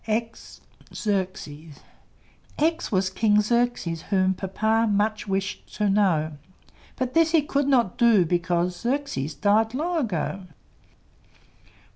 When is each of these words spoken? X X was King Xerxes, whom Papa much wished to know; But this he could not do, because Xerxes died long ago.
X 0.07 0.61
X 2.57 2.91
was 2.91 3.11
King 3.11 3.39
Xerxes, 3.39 4.01
whom 4.09 4.33
Papa 4.33 4.87
much 4.91 5.27
wished 5.27 5.75
to 5.75 5.91
know; 5.91 6.31
But 6.95 7.13
this 7.13 7.33
he 7.33 7.43
could 7.43 7.67
not 7.67 7.99
do, 7.99 8.25
because 8.25 8.77
Xerxes 8.79 9.35
died 9.35 9.75
long 9.75 9.97
ago. 9.97 10.47